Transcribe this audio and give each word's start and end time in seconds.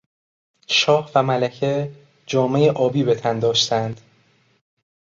شاه 0.67 1.11
و 1.15 1.23
ملکه 1.23 1.91
جامهی 2.25 2.69
آبی 2.69 3.03
به 3.03 3.15
تن 3.15 3.39
داشتند. 3.39 4.01